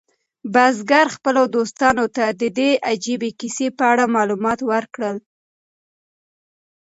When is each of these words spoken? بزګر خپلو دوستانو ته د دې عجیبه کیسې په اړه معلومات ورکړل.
بزګر 0.53 1.07
خپلو 1.15 1.41
دوستانو 1.55 2.05
ته 2.15 2.25
د 2.39 2.43
دې 2.57 2.71
عجیبه 2.91 3.29
کیسې 3.39 3.67
په 3.77 3.83
اړه 3.91 4.05
معلومات 4.15 4.59
ورکړل. 4.71 5.17